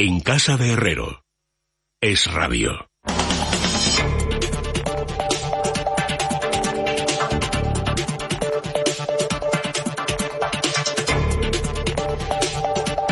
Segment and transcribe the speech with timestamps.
[0.00, 1.24] En casa de Herrero.
[2.00, 2.70] Es radio.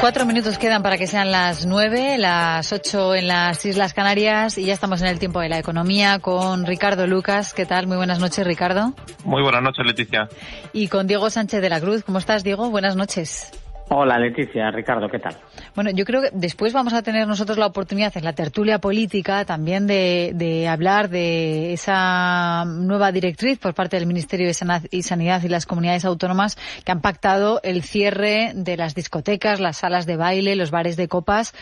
[0.00, 4.66] Cuatro minutos quedan para que sean las nueve, las ocho en las Islas Canarias y
[4.66, 7.52] ya estamos en el tiempo de la economía con Ricardo Lucas.
[7.52, 7.88] ¿Qué tal?
[7.88, 8.94] Muy buenas noches, Ricardo.
[9.24, 10.28] Muy buenas noches, Leticia.
[10.72, 12.04] Y con Diego Sánchez de la Cruz.
[12.04, 12.70] ¿Cómo estás, Diego?
[12.70, 13.50] Buenas noches.
[13.88, 15.36] Hola Leticia, Ricardo, ¿qué tal?
[15.76, 19.44] Bueno, yo creo que después vamos a tener nosotros la oportunidad en la tertulia política
[19.44, 25.66] también de, hablar de esa nueva directriz por parte del Ministerio de Sanidad y las
[25.66, 30.72] comunidades autónomas que han pactado el cierre de las discotecas, las salas de baile, los
[30.72, 31.54] bares de copas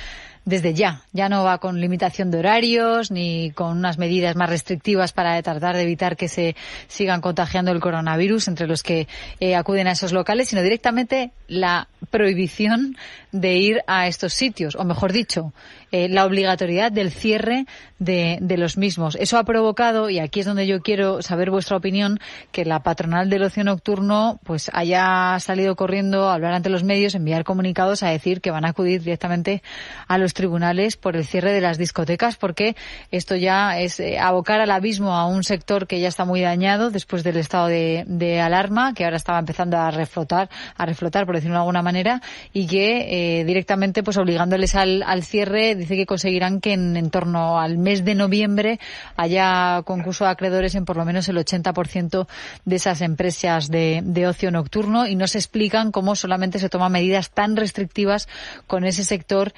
[0.44, 1.02] desde ya.
[1.12, 5.76] Ya no va con limitación de horarios ni con unas medidas más restrictivas para tratar
[5.76, 6.54] de evitar que se
[6.86, 9.08] sigan contagiando el coronavirus entre los que
[9.40, 12.96] eh, acuden a esos locales, sino directamente la prohibición
[13.32, 15.52] de ir a estos sitios, o mejor dicho,
[15.94, 17.66] eh, la obligatoriedad del cierre
[18.00, 19.14] de, de, los mismos.
[19.14, 22.18] Eso ha provocado, y aquí es donde yo quiero saber vuestra opinión,
[22.50, 27.14] que la patronal del ocio nocturno pues haya salido corriendo a hablar ante los medios,
[27.14, 29.62] enviar comunicados a decir que van a acudir directamente
[30.08, 32.74] a los tribunales por el cierre de las discotecas, porque
[33.12, 36.90] esto ya es eh, abocar al abismo a un sector que ya está muy dañado
[36.90, 41.36] después del estado de, de alarma, que ahora estaba empezando a reflotar, a reflotar, por
[41.36, 42.20] decirlo de alguna manera,
[42.52, 47.60] y que eh, directamente pues obligándoles al, al cierre dice que conseguirán que en, torno
[47.60, 48.80] al mes de noviembre
[49.16, 52.26] haya concurso de acreedores en por lo menos el 80%
[52.64, 56.92] de esas empresas de, de ocio nocturno y no se explican cómo solamente se toman
[56.92, 58.28] medidas tan restrictivas
[58.66, 59.52] con ese sector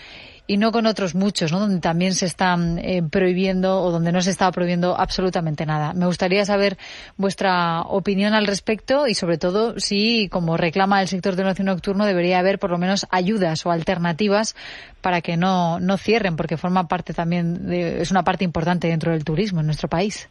[0.47, 1.61] y no con otros muchos, ¿no?
[1.61, 5.93] donde también se están eh, prohibiendo o donde no se está prohibiendo absolutamente nada.
[5.93, 6.77] Me gustaría saber
[7.17, 12.07] vuestra opinión al respecto y, sobre todo, si, como reclama el sector del ocio nocturno,
[12.07, 14.55] debería haber por lo menos ayudas o alternativas
[15.01, 19.13] para que no, no cierren, porque forma parte también, de, es una parte importante dentro
[19.13, 20.29] del turismo en nuestro país.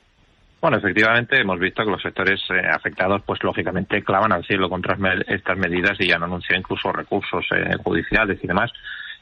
[0.62, 4.98] Bueno, efectivamente hemos visto que los sectores eh, afectados, pues lógicamente clavan al cielo contra
[5.28, 8.72] estas medidas y han anunciado incluso recursos eh, judiciales y demás.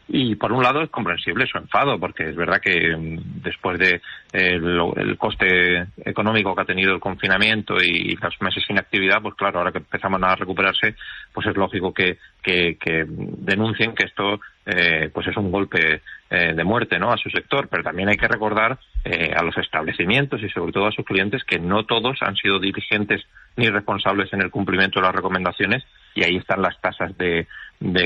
[0.07, 4.01] Y por un lado es comprensible su enfado, porque es verdad que mm, después de
[4.33, 4.59] eh,
[4.95, 9.59] el coste económico que ha tenido el confinamiento y los meses sin actividad, pues claro,
[9.59, 10.95] ahora que empezamos a recuperarse,
[11.33, 16.53] pues es lógico que, que, que denuncien que esto eh, pues es un golpe eh,
[16.53, 17.11] de muerte ¿no?
[17.11, 20.87] a su sector, pero también hay que recordar eh, a los establecimientos y sobre todo
[20.87, 23.21] a sus clientes que no todos han sido dirigentes
[23.55, 25.83] ni responsables en el cumplimiento de las recomendaciones
[26.15, 27.47] y ahí están las tasas de,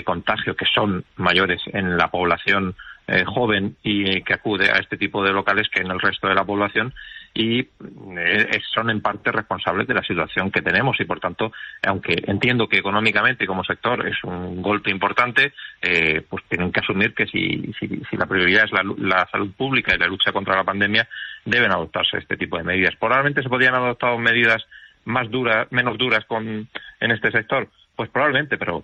[0.03, 2.75] contagio que son mayores en la población
[3.07, 6.33] eh, joven y que acude a este tipo de locales que en el resto de
[6.33, 6.93] la población
[7.33, 11.51] y eh, son en parte responsables de la situación que tenemos y por tanto
[11.85, 17.13] aunque entiendo que económicamente como sector es un golpe importante eh, pues tienen que asumir
[17.13, 20.63] que si, si, si la prioridad es la, salud pública y la lucha contra la
[20.63, 21.07] pandemia
[21.45, 22.95] deben adoptarse este tipo de medidas.
[22.95, 24.65] Probablemente se podrían adoptar medidas
[25.05, 26.67] más duras menos duras con
[26.99, 28.83] en este sector pues probablemente, pero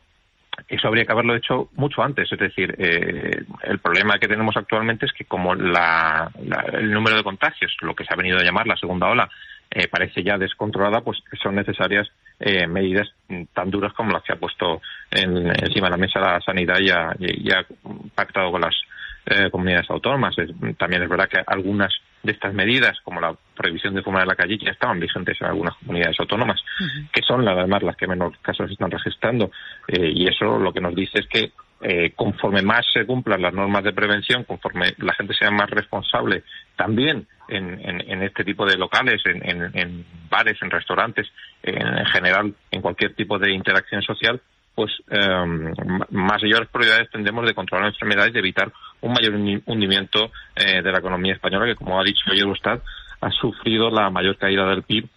[0.68, 2.32] eso habría que haberlo hecho mucho antes.
[2.32, 6.32] Es decir, eh, el problema que tenemos actualmente es que como la,
[6.74, 9.30] el número de contagios, lo que se ha venido a llamar la segunda ola,
[9.72, 12.08] eh, parece ya descontrolada, pues son necesarias
[12.40, 13.10] eh, medidas
[13.54, 16.90] tan duras como las que ha puesto en, encima de la mesa la sanidad y
[16.92, 17.66] ha, y ha
[18.14, 18.76] pactado con las
[19.26, 20.36] eh, comunidades autónomas.
[20.78, 21.92] También es verdad que algunas
[22.24, 25.48] de estas medidas, como la prohibición de fumar en la calle, ya estaban vigentes en
[25.48, 27.12] algunas comunidades autónomas, uh -huh.
[27.12, 29.52] que son además las que menos casos están registrando.
[29.88, 31.52] Eh, y eso lo que nos dice es que
[31.82, 36.44] eh, conforme más se cumplan las normas de prevención, conforme la gente sea más responsable
[36.78, 39.44] también en, en, en este tipo de locales, en,
[39.78, 41.28] en bares, en restaurantes,
[41.62, 44.40] en general, en cualquier tipo de interacción social,
[44.76, 45.76] pues eh,
[46.10, 49.34] mayores prioridades tendremos de controlar enfermedades y de evitar un mayor
[49.66, 52.82] hundimiento eh, de la economía española, que como ha dicho Eurostat,
[53.22, 55.08] ha sufrido la mayor caída del PIB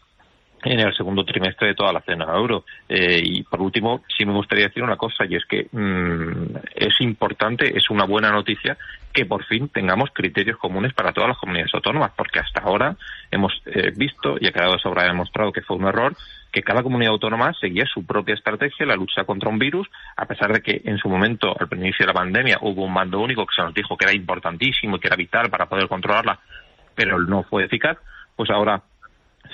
[0.64, 2.64] en el segundo trimestre de toda la zona euro.
[2.88, 7.00] Eh, y por último, sí me gustaría decir una cosa, y es que mmm, es
[7.00, 8.76] importante, es una buena noticia
[9.12, 12.96] que por fin tengamos criterios comunes para todas las comunidades autónomas, porque hasta ahora
[13.30, 16.16] hemos eh, visto, y ha quedado sobra demostrado que fue un error,
[16.56, 19.86] que cada comunidad autónoma seguía su propia estrategia, la lucha contra un virus,
[20.16, 23.20] a pesar de que en su momento, al inicio de la pandemia, hubo un mando
[23.20, 26.40] único que se nos dijo que era importantísimo y que era vital para poder controlarla,
[26.94, 27.98] pero no fue eficaz,
[28.34, 28.82] pues ahora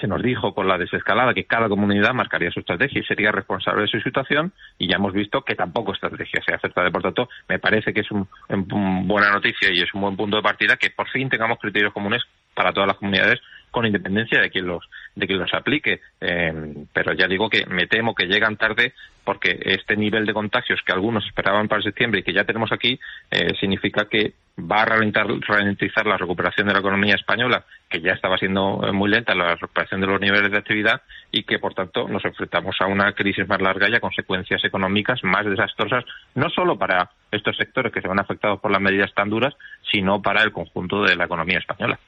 [0.00, 3.82] se nos dijo con la desescalada que cada comunidad marcaría su estrategia y sería responsable
[3.82, 6.88] de su situación y ya hemos visto que tampoco estrategia se acepta.
[6.88, 10.36] Por tanto, me parece que es una un buena noticia y es un buen punto
[10.36, 12.22] de partida que por fin tengamos criterios comunes
[12.54, 13.40] para todas las comunidades
[13.72, 16.00] con independencia de quién los de que los aplique.
[16.20, 18.94] Eh, pero ya digo que me temo que llegan tarde
[19.24, 22.98] porque este nivel de contagios que algunos esperaban para septiembre y que ya tenemos aquí
[23.30, 28.36] eh, significa que va a ralentizar la recuperación de la economía española, que ya estaba
[28.36, 32.24] siendo muy lenta la recuperación de los niveles de actividad y que, por tanto, nos
[32.24, 36.04] enfrentamos a una crisis más larga y a consecuencias económicas más desastrosas,
[36.34, 39.54] no solo para estos sectores que se van afectados por las medidas tan duras,
[39.90, 41.98] sino para el conjunto de la economía española.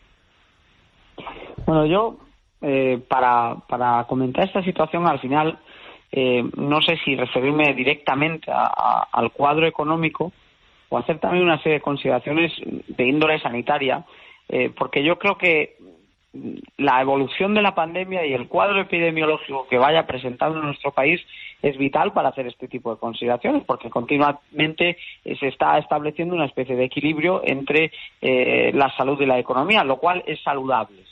[1.66, 2.18] Bueno, yo,
[2.66, 5.58] eh, para, comentar esta situación, al final,
[6.10, 10.32] eh, no sé si referirme directamente al cuadro económico
[10.88, 12.52] o hacer también una serie de consideraciones
[12.88, 14.04] de índole sanitaria,
[14.48, 15.76] eh, porque yo creo que
[16.78, 21.20] la evolución de la pandemia y el cuadro epidemiológico que vaya presentando en nuestro país
[21.62, 26.46] es vital para hacer este tipo de consideraciones, porque continuamente eh, se está estableciendo una
[26.46, 31.02] especie de equilibrio entre eh, la salud y la economía, lo cual es saludable,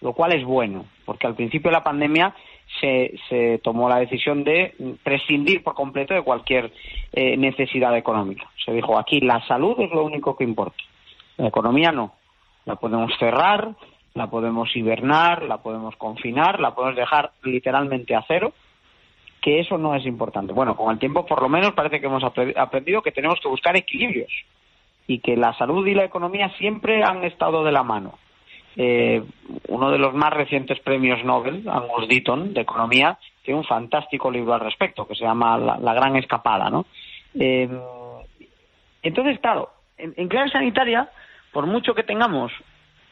[0.00, 2.34] lo cual es bueno, porque al principio de la pandemia
[2.80, 6.72] se, tomó la decisión de prescindir por completo de cualquier
[7.12, 8.48] eh, necesidad económica.
[8.64, 10.82] Se dijo aquí la salud es lo único que importa,
[11.36, 12.14] la economía no.
[12.64, 13.74] La podemos cerrar,
[14.14, 18.52] la podemos hibernar, la podemos confinar, la podemos dejar literalmente a cero,
[19.40, 20.52] que eso no es importante.
[20.52, 23.76] Bueno, con el tiempo por lo menos parece que hemos aprendido que tenemos que buscar
[23.76, 24.30] equilibrios
[25.06, 28.18] y que la salud y la economía siempre han estado de la mano.
[28.80, 29.24] Eh,
[29.66, 34.54] uno de los más recientes premios Nobel, Angus Deaton, de Economía, tiene un fantástico libro
[34.54, 36.86] al respecto que se llama La, Gran Escapada, ¿no?
[37.34, 37.68] Eh,
[39.02, 41.10] entonces, claro, en clave sanitaria,
[41.52, 42.52] por mucho que tengamos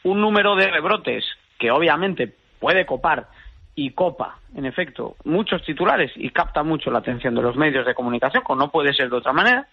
[0.03, 1.25] un número de rebrotes
[1.59, 3.27] que obviamente puede copar
[3.75, 7.93] y copa, en efecto, muchos titulares y capta mucho la atención de los medios de
[7.93, 9.67] comunicación, como no puede ser de otra manera,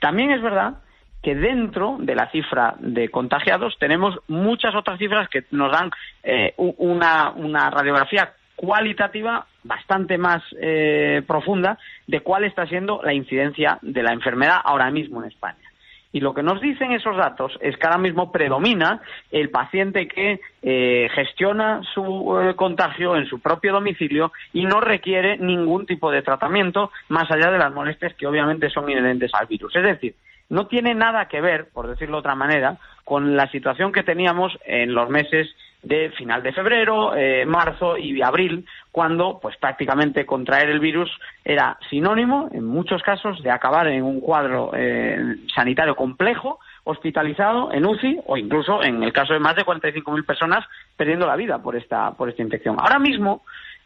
[0.00, 0.74] también es verdad
[1.22, 5.90] que dentro de la cifra de contagiados tenemos muchas otras cifras que nos dan
[6.22, 13.78] eh, una, una, radiografía cualitativa bastante más eh, profunda de cuál está siendo la incidencia
[13.82, 15.72] de la enfermedad ahora mismo en España.
[16.12, 20.40] Y lo que nos dicen esos datos es que ahora mismo predomina el paciente que
[20.62, 26.20] eh, gestiona su eh, contagio en su propio domicilio y no requiere ningún tipo de
[26.20, 29.74] tratamiento más allá de las molestias que obviamente son inherentes al virus.
[29.74, 30.14] Es decir,
[30.48, 34.52] no tiene nada que ver, por decirlo de otra manera, con la situación que teníamos
[34.64, 35.48] en los meses
[35.82, 41.10] de final de febrero, eh, marzo y abril, cuando pues prácticamente contraer el virus
[41.44, 45.18] era sinónimo, en muchos casos, de acabar en un cuadro eh,
[45.52, 50.64] sanitario complejo, hospitalizado en UCI o incluso en el caso de más de 45.000 personas
[50.96, 52.76] perdiendo la vida por esta, por esta infección.
[52.78, 53.42] Ahora mismo,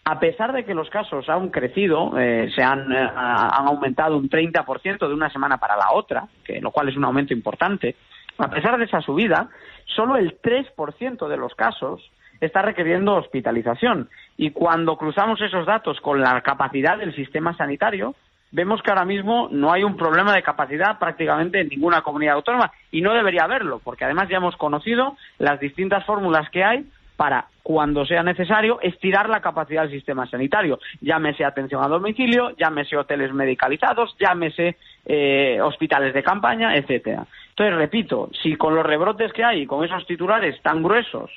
[0.08, 5.08] a pesar de que los casos han crecido, eh, se han, han aumentado un 30%
[5.08, 7.96] de una semana para la otra, que, lo cual es un aumento importante,
[8.38, 9.48] a pesar de esa subida,
[9.96, 12.08] solo el 3% de los casos
[12.40, 14.08] está requiriendo hospitalización.
[14.36, 18.14] Y cuando cruzamos esos datos con la capacidad del sistema sanitario,
[18.52, 22.70] vemos que ahora mismo no hay un problema de capacidad prácticamente en ninguna comunidad autónoma
[22.92, 26.86] y no debería haberlo, porque además ya hemos conocido las distintas fórmulas que hay
[27.16, 30.78] para, cuando sea necesario, estirar la capacidad del sistema sanitario.
[31.00, 37.26] Llámese atención a domicilio, llámese hoteles medicalizados, llámese eh, hospitales de campaña, etcétera.
[37.50, 41.30] Entonces, repito, si con los rebrotes que hay, con esos titulares tan gruesos,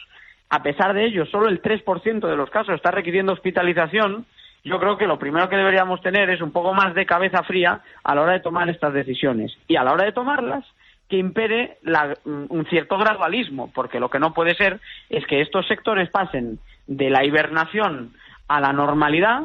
[0.50, 4.26] a pesar de ello, solo el 3% de los casos está requiriendo hospitalización,
[4.64, 7.82] yo creo que lo primero que deberíamos tener es un poco más de cabeza fría
[8.04, 9.56] a la hora de tomar estas decisiones.
[9.68, 10.66] Y a la hora de tomarlas,
[11.10, 15.68] que impere mm, un cierto gradualismo, porque lo que no puede ser es que estos
[15.68, 18.14] sectores pasen de la hibernación
[18.48, 19.44] a la normalidad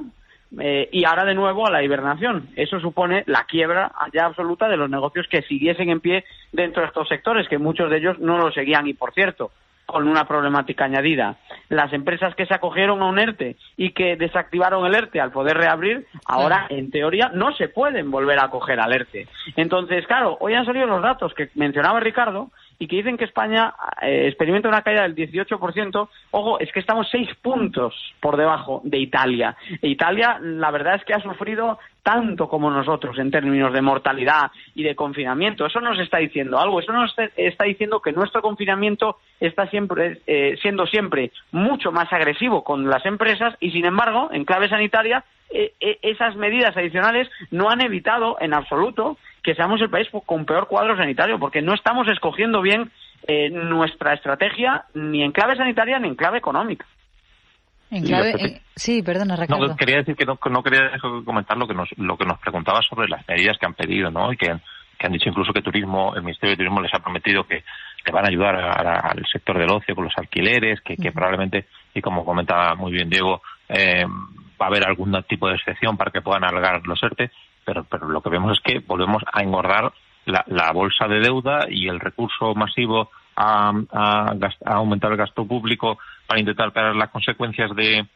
[0.61, 2.49] eh, y ahora de nuevo a la hibernación.
[2.55, 6.89] Eso supone la quiebra ya absoluta de los negocios que siguiesen en pie dentro de
[6.89, 8.87] estos sectores, que muchos de ellos no lo seguían.
[8.87, 9.51] Y por cierto,
[9.87, 11.37] con una problemática añadida.
[11.69, 15.57] Las empresas que se acogieron a un ERTE y que desactivaron el ERTE al poder
[15.57, 19.29] reabrir, ahora en teoría no se pueden volver a acoger al ERTE.
[19.57, 23.75] Entonces, claro, hoy han salido los datos que mencionaba Ricardo y que dicen que España
[24.03, 28.99] eh, experimenta una caída del 18%, ojo, es que estamos seis puntos por debajo de
[28.99, 29.57] Italia.
[29.81, 34.51] E Italia, la verdad es que ha sufrido tanto como nosotros en términos de mortalidad
[34.75, 35.65] y de confinamiento.
[35.65, 36.79] Eso nos está diciendo algo.
[36.79, 42.63] Eso nos está diciendo que nuestro confinamiento está siempre eh, siendo siempre mucho más agresivo
[42.63, 47.81] con las empresas y, sin embargo, en clave sanitaria, eh, esas medidas adicionales no han
[47.81, 52.63] evitado en absoluto que seamos el país con peor cuadro sanitario, porque no estamos escogiendo
[52.63, 52.91] bien
[53.29, 56.87] eh, nuestra estrategia ni en clave sanitaria ni en clave económica.
[57.91, 59.77] En clave, sí, perdona, Ricardo.
[59.77, 60.91] quería decir que no, quería
[61.25, 64.33] comentar lo que nos lo que nos preguntaba sobre las medidas que han pedido, ¿no?
[64.33, 64.47] Y que,
[64.99, 67.63] que han dicho incluso que turismo, el Ministerio de Turismo les ha prometido que
[68.05, 72.25] que van a ayudar al sector del ocio con los alquileres, que, probablemente, y como
[72.25, 74.05] comentaba muy bien Diego, eh,
[74.61, 77.31] va a haber algún tipo de excepción para que puedan alargar los ERTE,
[77.65, 79.93] pero, pero lo que vemos es que volvemos a engordar
[80.27, 86.41] la, bolsa de deuda y el recurso masivo a, a, aumentar el gasto público para
[86.41, 88.07] intentar parar las consecuencias de,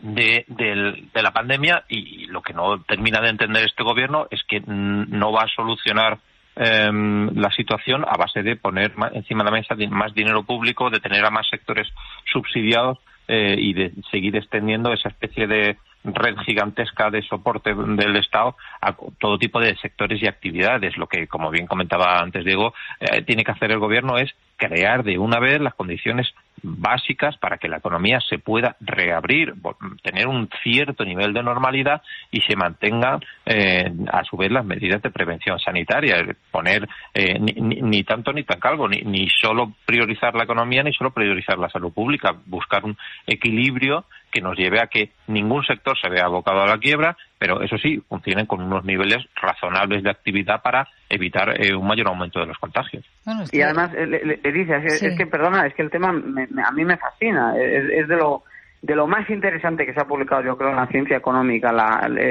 [0.00, 1.84] de, la pandemia.
[1.88, 6.18] Y lo que no termina de entender este gobierno es que no va a solucionar
[6.56, 11.00] em, la situación a base de poner encima de la mesa más dinero público, de
[11.00, 11.88] tener a más sectores
[12.32, 12.98] subsidiados
[13.28, 18.94] eh, y de seguir extendiendo esa especie de red gigantesca de soporte del Estado a
[19.18, 20.96] todo tipo de sectores y actividades.
[20.96, 25.02] Lo que, como bien comentaba antes Diego, eh, tiene que hacer el Gobierno es crear
[25.02, 26.34] de una vez las condiciones
[26.64, 29.54] básicas para que la economía se pueda reabrir,
[30.02, 35.02] tener un cierto nivel de normalidad y se mantengan eh, a su vez las medidas
[35.02, 40.44] de prevención sanitaria, poner eh, ni, tanto ni tan calvo, ni, ni solo priorizar la
[40.44, 45.12] economía ni solo priorizar la salud pública, buscar un equilibrio que nos lleve a que
[45.28, 49.18] ningún sector se vea abocado a la quiebra, pero eso sí, funcionen con unos niveles
[49.34, 53.04] razonables de actividad para evitar eh, un mayor aumento de los contagios.
[53.52, 56.96] Y además, le, le, dice, es, que, perdona, es que el tema a mí me
[56.96, 58.44] fascina, es, de lo
[58.80, 61.70] de lo más interesante que se ha publicado, yo creo, en la ciencia económica,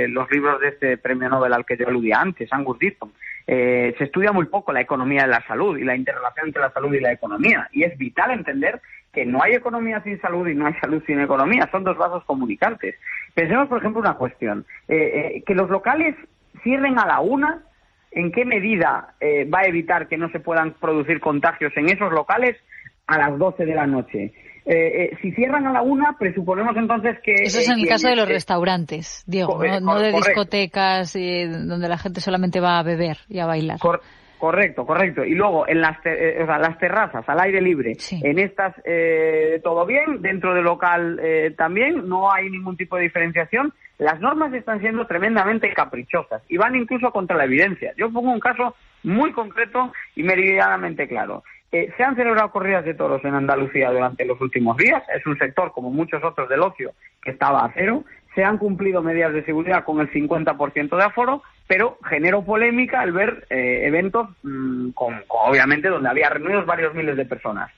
[0.08, 3.12] los libros de este premio Nobel al que yo aludía antes, Angus Deaton.
[3.46, 6.72] Eh, se estudia muy poco la economía de la salud y la interrelación entre la
[6.72, 7.70] salud y la economía.
[7.72, 8.82] Y es vital entender
[9.14, 11.70] que no hay economía sin salud y no hay salud sin economía.
[11.72, 12.96] Son dos vasos comunicantes.
[13.36, 14.66] Pensemos, por ejemplo, una cuestión.
[14.88, 14.96] Eh,
[15.38, 16.16] eh, que los locales
[16.64, 17.62] cierren a la una,
[18.12, 22.12] ¿en qué medida eh, va a evitar que no se puedan producir contagios en esos
[22.12, 22.58] locales
[23.06, 24.34] a las 12 de la noche?
[25.22, 27.34] si cierran a la una, presuponemos entonces que...
[27.34, 32.22] Eso es en el caso de los restaurantes, Diego, no, de discotecas donde la gente
[32.22, 33.78] solamente va a beber y a bailar.
[34.38, 35.24] Correcto, correcto.
[35.24, 40.22] Y luego en las, eh, las terrazas, al aire libre, en estas eh, todo bien,
[40.22, 43.74] dentro del local eh, también, no hay ningún tipo de diferenciación.
[43.98, 47.94] Las normas están siendo tremendamente caprichosas y van incluso contra la evidencia.
[47.96, 51.44] Yo pongo un caso muy concreto y meridianamente claro.
[51.72, 55.04] se han celebrado corridas de toros en Andalucía durante los últimos días.
[55.16, 58.04] Es un sector, como muchos otros del ocio, que estaba a cero
[58.36, 63.12] se han cumplido medidas de seguridad con el 50% de aforo, pero generó polémica al
[63.12, 67.72] ver eh, eventos, mm, con, obviamente, donde había reunidos varios miles de personas.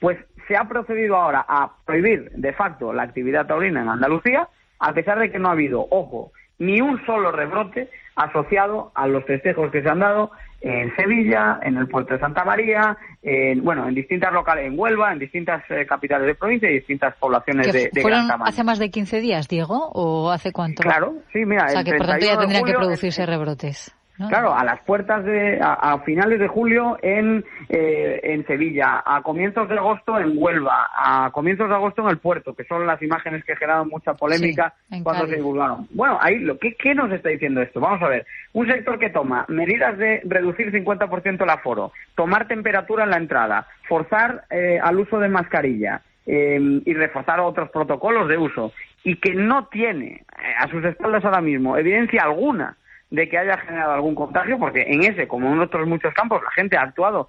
[0.00, 4.92] Pues se ha procedido ahora a prohibir de facto la actividad taurina en Andalucía, a
[4.92, 9.70] pesar de que no ha habido, ojo, ni un solo rebrote asociado a los festejos
[9.70, 13.94] que se han dado en Sevilla, en el puerto de Santa María, en, bueno, en
[13.94, 18.02] distintas locales, en Huelva, en distintas eh, capitales de provincia y distintas poblaciones de, de
[18.02, 20.82] fueron hace más de 15 días, Diego, o hace cuánto?
[20.82, 21.66] Claro, sí, mira.
[21.66, 23.94] O sea, que por tanto ya tendrían que producirse rebrotes.
[24.26, 29.68] Claro, a las puertas de, a, finales de julio en, eh, en Sevilla, a comienzos
[29.68, 33.44] de agosto en Huelva, a comienzos de agosto en el puerto, que son las imágenes
[33.44, 35.86] que generaron mucha polémica cuando se divulgaron.
[35.90, 37.78] Bueno, ahí, lo, ¿qué, ¿qué nos está diciendo esto?
[37.78, 43.04] Vamos a ver, un sector que toma medidas de reducir 50% el aforo, tomar temperatura
[43.04, 48.36] en la entrada, forzar eh, al uso de mascarilla, eh, y reforzar otros protocolos de
[48.36, 48.72] uso
[49.02, 50.24] y que no tiene
[50.58, 52.76] a sus espaldas ahora mismo evidencia alguna
[53.10, 56.50] de que haya generado algún contagio, porque en ese, como en otros muchos campos, la
[56.50, 57.28] gente ha actuado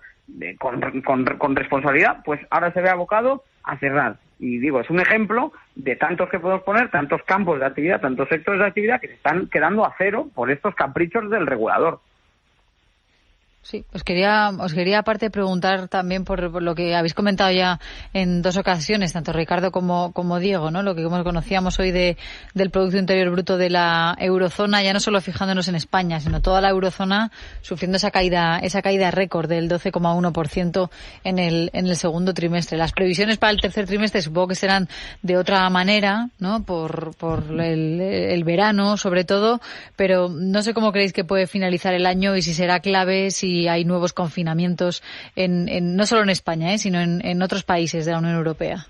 [0.59, 4.17] con, con, responsabilidad, pues ahora se ve abocado a cerrar.
[4.39, 8.29] Y digo, es un ejemplo de tantos que podemos poner, tantos campos de actividad, tantos
[8.29, 11.99] sectores de actividad que se están quedando a cero por estos caprichos del regulador.
[13.61, 17.79] Sí, os quería, os quería aparte preguntar también por, lo que habéis comentado ya
[18.13, 20.81] en dos ocasiones, tanto Ricardo como, como Diego, ¿no?
[20.81, 22.17] Lo que conocíamos hoy de,
[22.53, 26.61] del Producto Interior Bruto de la eurozona, ya no solo fijándonos en España, sino toda
[26.61, 30.89] la eurozona sufriendo esa caída, esa caída récord del 12,1%
[31.25, 32.77] en el, en el segundo trimestre.
[32.77, 34.87] Las previsiones para el tercer trimestre supongo que serán
[35.21, 36.63] de otra manera, ¿no?
[36.63, 39.59] Por, por el, el verano, sobre todo,
[39.97, 43.48] pero no sé cómo creéis que puede finalizar el año y si será clave, si
[43.67, 45.03] hay nuevos confinamientos,
[45.35, 46.77] en, no solo en España, ¿eh?
[46.77, 48.85] sino en, otros países de la Unión Europea.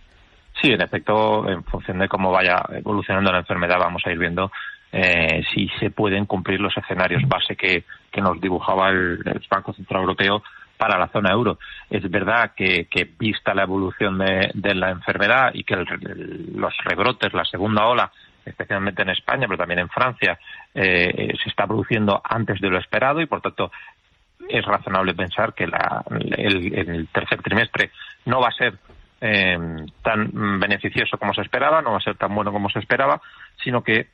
[0.62, 4.52] Sí, en efecto, en función de cómo vaya evolucionando la enfermedad, vamos a ir viendo
[4.92, 7.84] eh, si se pueden cumplir los escenarios base que,
[8.20, 10.44] nos dibujaba el, Banco Central Europeo
[10.78, 11.58] para la zona euro.
[11.90, 12.88] Es verdad que,
[13.18, 18.12] vista la evolución de, la enfermedad y que los rebrotes, la segunda ola,
[18.46, 20.38] especialmente en España, pero también en Francia,
[20.74, 23.72] eh, se está produciendo antes de lo esperado y, por tanto,
[24.50, 27.92] es razonable pensar que el, tercer trimestre
[28.26, 28.76] no va a ser
[29.22, 29.58] eh,
[30.02, 33.22] tan beneficioso como se esperaba, no va a ser tan bueno como se esperaba,
[33.64, 34.08] sino que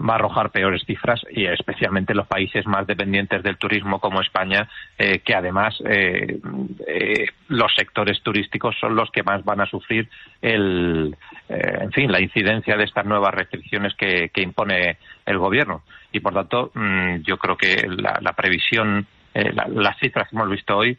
[0.00, 4.68] va a arrojar peores cifras y especialmente los países más dependientes del turismo como España,
[4.98, 6.38] eh, que además eh,
[6.86, 10.08] eh, los sectores turísticos son los que más van a sufrir
[10.42, 11.16] el,
[11.48, 15.82] en fin, la incidencia de estas nuevas restricciones que, impone el gobierno.
[16.12, 19.06] Y por tanto, mm, yo creo que la, previsión
[19.36, 20.96] las cifras que hemos visto hoy,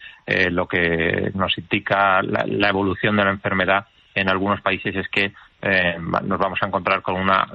[0.52, 5.34] lo que nos indica la, evolución de la enfermedad en algunos países es que
[6.02, 7.48] nos vamos a encontrar con una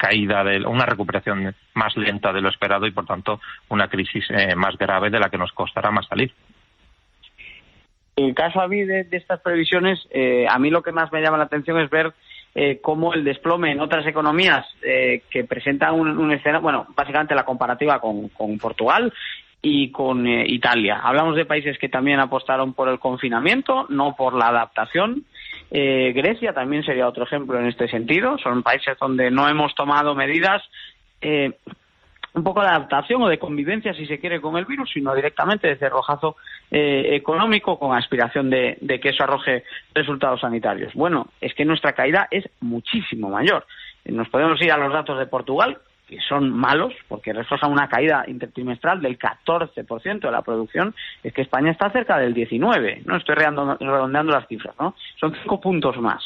[0.00, 4.54] caída, de una recuperación más lenta de lo esperado y, por tanto, una crisis eh,
[4.56, 6.32] más grave de la que nos costará más salir.
[8.16, 11.36] En caso a mí de, estas previsiones, eh, a mí lo que más me llama
[11.36, 12.14] la atención es ver
[12.54, 18.00] eh, cómo el desplome en otras economías que presentan un, escenario, bueno, básicamente la comparativa
[18.00, 19.12] con Portugal
[19.62, 21.00] y con Italia.
[21.02, 25.24] Hablamos de países que también apostaron por el confinamiento, no por la adaptación.
[25.70, 28.38] Eh, Grecia también sería otro ejemplo en este sentido.
[28.38, 30.62] Son países donde no hemos tomado medidas
[31.20, 31.52] eh,
[32.32, 35.68] un poco de adaptación o de convivencia, si se quiere, con el virus, sino directamente
[35.68, 36.36] de cerrojazo
[36.70, 39.64] eh, económico con aspiración de, que eso arroje
[39.94, 40.94] resultados sanitarios.
[40.94, 43.66] Bueno, es que nuestra caída es muchísimo mayor.
[44.04, 45.78] Nos podemos ir a los datos de Portugal,
[46.10, 51.42] que son malos, porque reflejan una caída intertrimestral del 14% de la producción, es que
[51.42, 53.16] España está cerca del 19%, ¿no?
[53.16, 54.96] Estoy redondeando las cifras, ¿no?
[55.20, 56.22] Son cinco puntos más.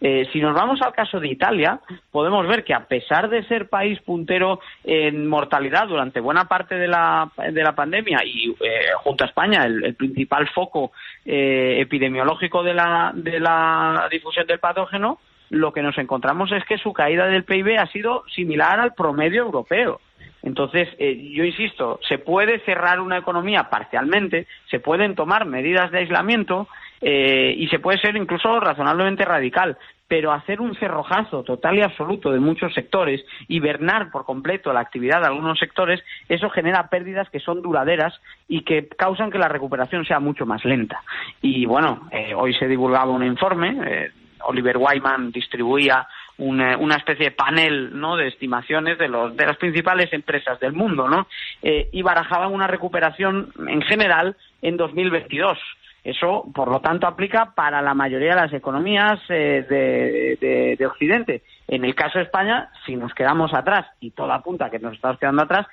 [0.00, 3.68] Eh, si nos vamos al caso de Italia, podemos ver que a pesar de ser
[3.68, 9.24] país puntero en mortalidad durante buena parte de la, de la pandemia y eh, junto
[9.24, 10.92] a España el, principal foco
[11.24, 15.18] eh, epidemiológico de la, de la difusión del patógeno,
[15.50, 19.42] lo que nos encontramos es que su caída del PIB ha sido similar al promedio
[19.42, 20.00] europeo.
[20.42, 25.98] Entonces, eh, yo insisto, se puede cerrar una economía parcialmente, se pueden tomar medidas de
[25.98, 26.68] aislamiento
[27.00, 29.76] eh, y se puede ser incluso razonablemente radical,
[30.06, 35.20] pero hacer un cerrojazo total y absoluto de muchos sectores, hibernar por completo la actividad
[35.20, 38.14] de algunos sectores, eso genera pérdidas que son duraderas
[38.46, 41.02] y que causan que la recuperación sea mucho más lenta.
[41.42, 44.12] Y bueno, eh, hoy se divulgaba un informe
[44.46, 46.06] Oliver Wyman distribuía
[46.38, 48.16] una, especie de panel ¿no?
[48.16, 51.28] de estimaciones de, los, de las principales empresas del mundo ¿no?
[51.62, 55.58] Eh, y barajaban una recuperación en general en 2022.
[56.06, 61.42] Eso, por lo tanto, aplica para la mayoría de las economías eh, de, Occidente.
[61.66, 65.18] En el caso de España, si nos quedamos atrás, y todo apunta que nos estamos
[65.18, 65.66] quedando atrás,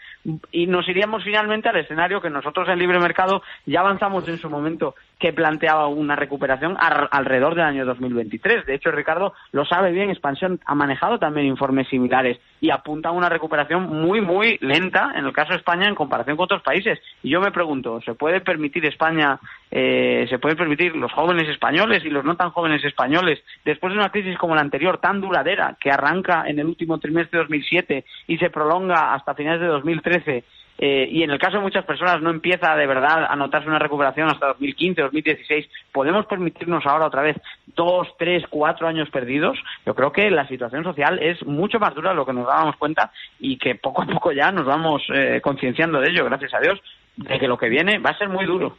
[0.52, 4.50] y nos iríamos finalmente al escenario que nosotros en libre mercado ya avanzamos en su
[4.50, 8.66] momento, que planteaba una recuperación alrededor del año 2023.
[8.66, 13.14] De hecho, Ricardo lo sabe bien, Expansión ha manejado también informes similares y apunta a
[13.14, 17.00] una recuperación muy, muy lenta en el caso de España en comparación con otros países.
[17.22, 19.40] Y yo me pregunto, ¿se puede permitir España,
[19.72, 24.00] eh, se puede permitir los jóvenes españoles y los no tan jóvenes españoles, después de
[24.00, 28.06] una crisis como la anterior, tan duradera, que arranca en el último trimestre de 2007
[28.28, 30.44] y se prolonga hasta finales de 2013,
[30.86, 33.80] eh, y en el caso de muchas personas no empieza de verdad a notarse una
[33.80, 39.58] recuperación hasta 2015, 2016, ¿podemos permitirnos ahora otra vez dos, tres, cuatro años perdidos?
[39.86, 42.76] Yo creo que la situación social es mucho más dura de lo que nos dábamos
[42.76, 46.60] cuenta y que poco a poco ya nos vamos eh, concienciando de ello, gracias a
[46.60, 46.82] Dios,
[47.16, 48.76] de que lo que viene va a ser muy duro.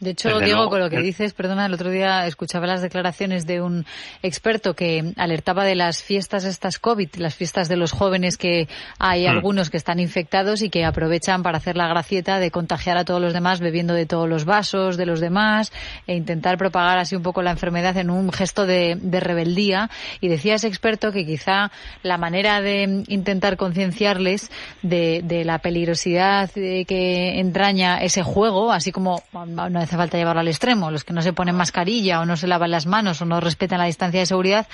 [0.00, 3.62] De hecho, Diego, con lo que dices, perdona, el otro día escuchaba las declaraciones de
[3.62, 3.86] un
[4.22, 9.26] experto que alertaba de las fiestas estas COVID, las fiestas de los jóvenes que hay
[9.26, 9.30] mm.
[9.30, 13.20] algunos que están infectados y que aprovechan para hacer la gracieta de contagiar a todos
[13.20, 15.72] los demás bebiendo de todos los vasos de los demás
[16.06, 19.90] e intentar propagar así un poco la enfermedad en un gesto de, rebeldía.
[20.20, 21.70] Y decía ese experto que quizá
[22.02, 24.50] la manera de intentar concienciarles
[24.82, 30.48] de, de, la peligrosidad que entraña ese juego, así como no hace falta llevarlo al
[30.48, 33.40] extremo, los que no se ponen mascarilla o no se lavan las manos o no
[33.40, 34.66] respetan la distancia de seguridad,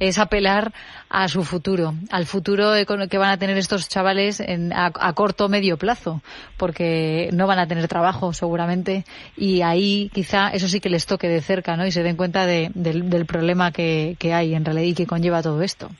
[0.00, 0.72] es apelar
[1.08, 2.72] a su futuro, al futuro
[3.08, 6.22] que van a tener estos chavales en, a, corto o medio plazo,
[6.56, 9.04] porque no van a tener trabajo seguramente
[9.36, 11.86] y ahí quizá eso sí que les toque de cerca ¿no?
[11.86, 15.42] y se den cuenta del, del, problema que, que hay en realidad y que conlleva
[15.42, 15.90] todo esto.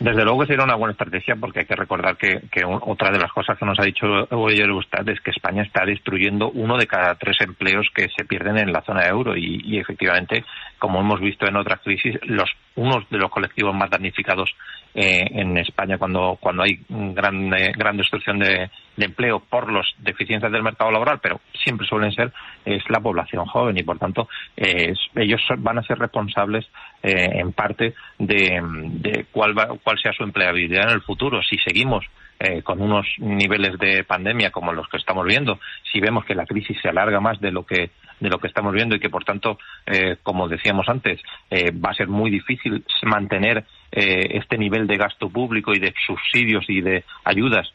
[0.00, 3.30] Desde luego que sería una buena estrategia porque hay que recordar que, otra de las
[3.32, 6.86] cosas que nos ha dicho hoy el Eurostat es que España está destruyendo uno de
[6.86, 10.42] cada tres empleos que se pierden en la zona euro y, efectivamente,
[10.80, 14.50] como hemos visto en otras crisis, los unos de los colectivos más damnificados
[14.94, 20.50] eh, en España cuando, cuando hay gran, gran destrucción de, de empleo por las deficiencias
[20.50, 22.32] del mercado laboral, pero siempre suelen ser
[22.64, 26.66] es la población joven y por tanto ellos van a ser responsables
[27.02, 31.42] en parte de, cuál, cuál sea su empleabilidad en el futuro.
[31.42, 32.04] Si seguimos
[32.42, 35.60] eh, con unos niveles de pandemia como los que estamos viendo,
[35.92, 38.72] si vemos que la crisis se alarga más de lo que de lo que estamos
[38.72, 42.84] viendo y que por tanto, eh, como decíamos antes, eh, va a ser muy difícil
[43.02, 47.68] mantener este nivel de gasto público y de subsidios y de ayudas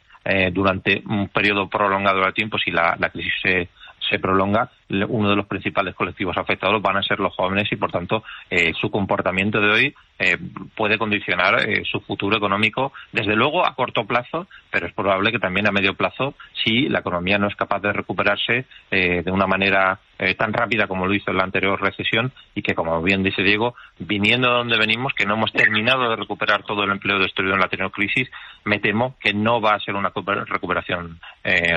[0.54, 3.68] durante un periodo prolongado de tiempo si la, la crisis se,
[4.10, 7.92] se prolonga, uno de los principales colectivos afectados van a ser los jóvenes y, por
[7.92, 10.38] tanto, eh, su comportamiento de hoy eh,
[10.76, 15.40] puede condicionar eh, su futuro económico, desde luego a corto plazo, pero es probable que
[15.40, 20.00] también a medio plazo, si la economía no es capaz de recuperarse de una manera
[20.38, 23.76] tan rápida como lo hizo en la anterior recesión y que, como bien dice Diego,
[24.00, 27.60] viniendo de donde venimos, que no hemos terminado de recuperar todo el empleo destruido en
[27.60, 28.30] la anterior crisis,
[28.64, 30.12] me temo que no va a ser una
[30.46, 31.20] recuperación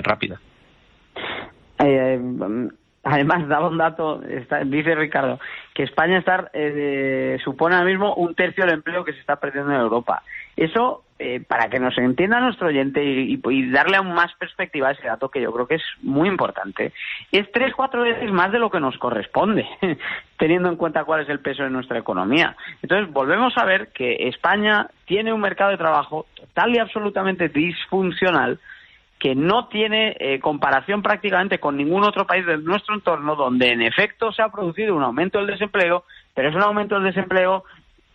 [0.03, 0.41] rápida.
[1.79, 2.21] Eh,
[3.05, 4.21] además, daba un dato,
[4.67, 5.38] dice Ricardo,
[5.75, 9.73] que España está, eh, supone ahora mismo un tercio del empleo que se está perdiendo
[9.73, 10.23] en Europa.
[10.57, 15.07] Eso, eh, para que nos entienda nuestro oyente y, darle aún más perspectiva a ese
[15.07, 16.93] dato, que yo creo que es muy importante,
[17.31, 19.67] es tres, cuatro veces más de lo que nos corresponde,
[20.37, 22.57] teniendo en cuenta cuál es el peso de nuestra economía.
[22.83, 28.59] Entonces, volvemos a ver que España tiene un mercado de trabajo total y absolutamente disfuncional,
[29.18, 33.83] que no tiene eh, comparación prácticamente con ningún otro país de nuestro entorno donde en
[33.83, 36.04] efecto se ha producido un aumento del desempleo,
[36.35, 37.64] pero es un aumento del desempleo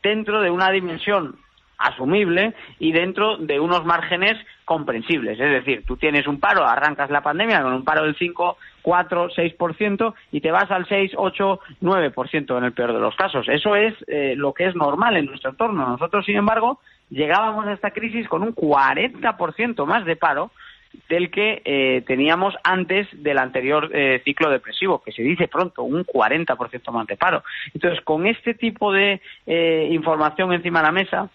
[0.02, 1.38] dentro de una dimensión
[1.78, 5.38] asumible y dentro de unos márgenes comprensibles.
[5.40, 9.30] Es decir, tú tienes un paro, arrancas la pandemia con un paro del 5, 4,
[9.30, 13.48] 6% y te vas al 6, 8, 9% en el peor de los casos.
[13.50, 15.86] Eso es eh, lo que es normal en nuestro entorno.
[15.86, 20.52] Nosotros, sin embargo, llegábamos a esta crisis con un 40% más de paro
[21.10, 26.06] del que eh, teníamos antes del anterior eh, ciclo depresivo, que se dice pronto, un
[26.06, 27.44] 40% más de paro.
[27.74, 31.30] Entonces, con este tipo de eh, información encima de la mesa,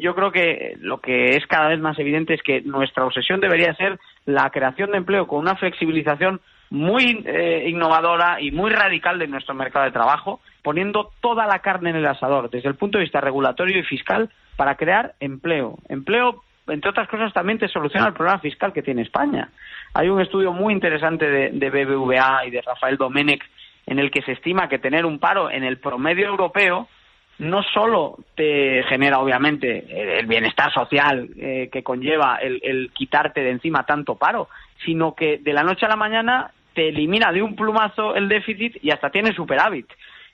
[0.00, 3.72] yo creo que lo que es cada vez más evidente es que nuestra obsesión debería
[3.76, 7.24] ser la creación de empleo con una flexibilización muy
[7.64, 12.06] innovadora y muy radical de nuestro mercado de trabajo, poniendo toda la carne en el
[12.06, 15.78] asador desde el punto de vista regulatorio y fiscal para crear empleo.
[15.88, 19.50] Empleo entre otras cosas, también te soluciona el problema fiscal que tiene España.
[19.94, 23.42] Hay un estudio muy interesante de, BBVA y de Rafael Domenech
[23.86, 26.88] en el que se estima que tener un paro en el promedio europeo
[27.38, 33.50] no solo te genera, obviamente, el bienestar social eh, que conlleva el, el quitarte de
[33.50, 34.48] encima tanto paro,
[34.84, 38.78] sino que de la noche a la mañana te elimina de un plumazo el déficit
[38.82, 39.86] y hasta tiene superávit.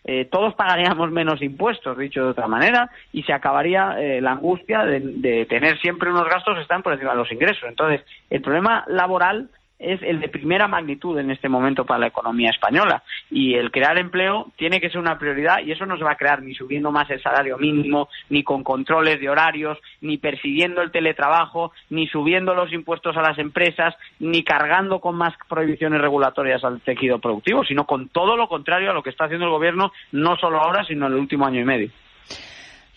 [0.05, 4.85] Eh, todos pagaríamos menos impuestos, dicho de otra manera, y se acabaría eh, la angustia
[4.85, 7.65] de, de, tener siempre unos gastos que están por encima de los ingresos.
[7.67, 12.51] Entonces, el problema laboral es el de primera magnitud en este momento para la economía
[12.51, 13.03] española.
[13.31, 16.17] Y el crear empleo tiene que ser una prioridad y eso no se va a
[16.17, 20.91] crear ni subiendo más el salario mínimo, ni con controles de horarios, ni persiguiendo el
[20.91, 26.81] teletrabajo, ni subiendo los impuestos a las empresas, ni cargando con más prohibiciones regulatorias al
[26.81, 30.37] tejido productivo, sino con todo lo contrario a lo que está haciendo el gobierno, no
[30.37, 31.91] solo ahora, sino en el último año y medio.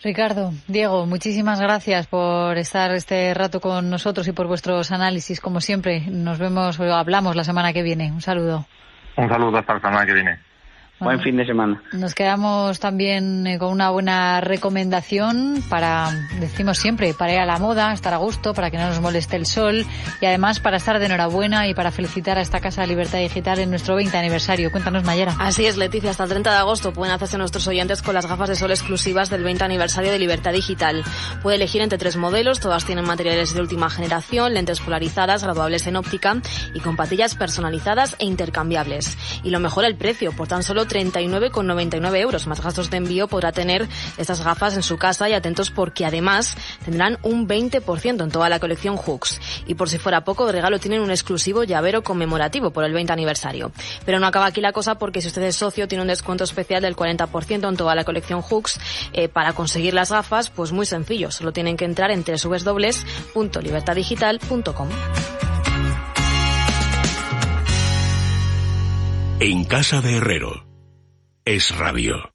[0.02, 5.40] Ricardo, Diego, muchísimas gracias por estar este rato con nosotros y por vuestros análisis.
[5.40, 8.12] Como siempre, nos vemos o hablamos la semana que viene.
[8.12, 8.66] Un saludo.
[9.16, 10.47] Un saludo hasta la semana que viene.
[11.00, 11.80] Buen fin de semana.
[11.92, 17.58] Nos quedamos también eh, con una buena recomendación para, decimos siempre, para ir a la
[17.58, 19.86] moda, estar a gusto, para que no nos moleste el sol
[20.20, 23.60] y además para estar de enhorabuena y para felicitar a esta Casa de Libertad Digital
[23.60, 24.72] en nuestro 20 aniversario.
[24.72, 25.36] Cuéntanos, Mayera.
[25.38, 26.10] Así es, Leticia.
[26.10, 29.30] Hasta el 30 de agosto pueden hacerse nuestros oyentes con las gafas de sol exclusivas
[29.30, 31.04] del 20 aniversario de Libertad Digital.
[31.42, 35.94] Puede elegir entre tres modelos, todas tienen materiales de última generación, lentes polarizadas, graduables en
[35.94, 36.42] óptica
[36.74, 39.16] y con patillas personalizadas e intercambiables.
[39.44, 42.46] Y lo mejor el precio, por tan solo 39,99 euros.
[42.46, 46.56] Más gastos de envío podrá tener estas gafas en su casa y atentos porque además
[46.84, 49.40] tendrán un 20% en toda la colección Hooks.
[49.66, 53.12] Y por si fuera poco, de regalo tienen un exclusivo llavero conmemorativo por el 20
[53.12, 53.72] aniversario.
[54.04, 56.82] Pero no acaba aquí la cosa porque si usted es socio tiene un descuento especial
[56.82, 58.80] del 40% en toda la colección Hooks.
[59.12, 61.30] Eh, para conseguir las gafas, pues muy sencillo.
[61.30, 64.88] Solo tienen que entrar en www.libertadigital.com.
[69.40, 70.67] En casa de Herrero
[71.48, 72.30] es radio.